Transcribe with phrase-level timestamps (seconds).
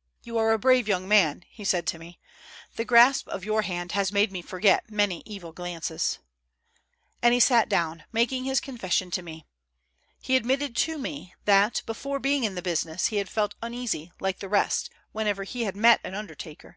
[0.24, 2.18] "You are a brave young man," said he to me;"
[2.76, 6.18] the grasp of your hand has made me forget many evil glances."
[7.22, 9.46] And he sat down, making his confession to me.
[10.20, 14.40] He admitted to me that, before being in the business, he had felt uneasy, like
[14.40, 16.76] the rest, whenever he had met an undertaker.